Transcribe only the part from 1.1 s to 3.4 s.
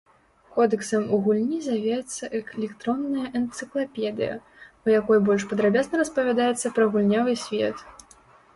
у гульні завецца электронная